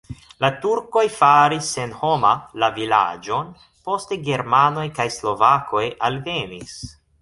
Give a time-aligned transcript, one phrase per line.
[0.45, 2.33] La turkoj faris senhoma
[2.65, 3.55] la vilaĝon,
[3.91, 6.79] poste germanoj kaj slovakoj alvenis.